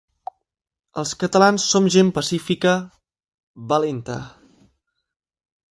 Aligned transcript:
Els 1.01 1.11
catalans 1.23 1.67
som 1.73 1.89
gent 1.97 2.09
pacífica, 2.17 2.75
valenta. 3.73 4.21